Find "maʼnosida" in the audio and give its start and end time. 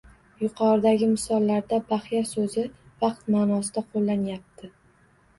3.35-3.83